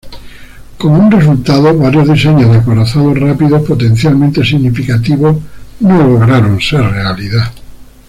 Como 0.79 0.95
un 0.97 1.11
resultado, 1.11 1.77
varios 1.77 2.07
diseños 2.09 2.49
de 2.51 2.57
acorazados 2.57 3.19
rápidos 3.19 3.61
potencialmente 3.67 4.43
significativos 4.43 5.37
no 5.79 5.95
lograron 5.95 6.59
ser 6.59 6.81
realidad. 6.89 7.51